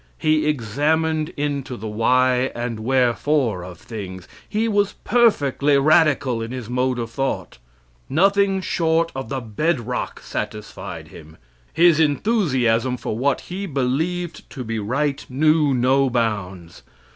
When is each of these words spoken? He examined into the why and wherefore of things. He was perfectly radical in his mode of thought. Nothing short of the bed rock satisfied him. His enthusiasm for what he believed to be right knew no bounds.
He 0.17 0.47
examined 0.47 1.29
into 1.37 1.77
the 1.77 1.87
why 1.87 2.51
and 2.55 2.79
wherefore 2.79 3.63
of 3.63 3.77
things. 3.77 4.27
He 4.49 4.67
was 4.67 4.93
perfectly 5.03 5.77
radical 5.77 6.41
in 6.41 6.51
his 6.51 6.67
mode 6.67 6.97
of 6.97 7.11
thought. 7.11 7.59
Nothing 8.09 8.61
short 8.61 9.11
of 9.15 9.29
the 9.29 9.41
bed 9.41 9.81
rock 9.81 10.19
satisfied 10.21 11.09
him. 11.09 11.37
His 11.71 11.99
enthusiasm 11.99 12.97
for 12.97 13.15
what 13.15 13.41
he 13.41 13.67
believed 13.67 14.49
to 14.49 14.63
be 14.63 14.79
right 14.79 15.23
knew 15.29 15.71
no 15.71 16.09
bounds. 16.09 16.81